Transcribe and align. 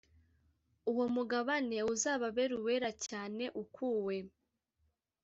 uwo 0.91 1.05
mugabane 1.15 1.77
uzababere 1.93 2.53
uwera 2.59 2.89
cyane 3.05 3.43
ukuwe 3.61 4.17